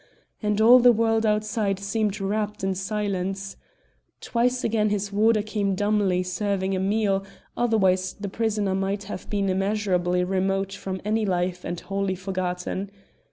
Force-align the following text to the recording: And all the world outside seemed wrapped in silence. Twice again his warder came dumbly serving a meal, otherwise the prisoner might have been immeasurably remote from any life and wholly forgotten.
And 0.41 0.59
all 0.59 0.79
the 0.79 0.91
world 0.91 1.27
outside 1.27 1.77
seemed 1.77 2.19
wrapped 2.19 2.63
in 2.63 2.73
silence. 2.73 3.55
Twice 4.19 4.63
again 4.63 4.89
his 4.89 5.13
warder 5.13 5.43
came 5.43 5.75
dumbly 5.75 6.23
serving 6.23 6.75
a 6.75 6.79
meal, 6.79 7.23
otherwise 7.55 8.15
the 8.19 8.27
prisoner 8.27 8.73
might 8.73 9.03
have 9.03 9.29
been 9.29 9.47
immeasurably 9.47 10.23
remote 10.23 10.73
from 10.73 11.01
any 11.05 11.23
life 11.23 11.63
and 11.63 11.79
wholly 11.81 12.15
forgotten. 12.15 12.89